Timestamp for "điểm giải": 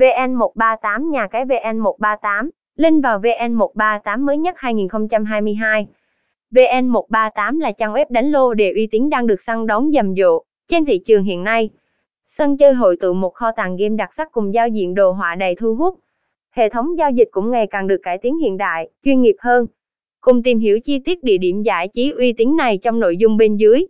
21.38-21.88